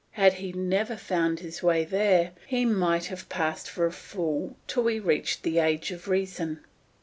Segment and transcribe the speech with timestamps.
[0.13, 4.87] Had he never found his way there, he might have passed for a fool till
[4.87, 6.65] he reached the age of reason.